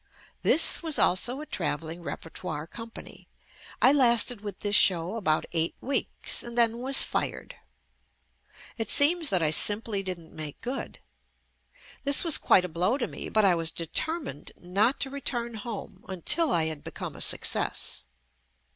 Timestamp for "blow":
12.67-12.97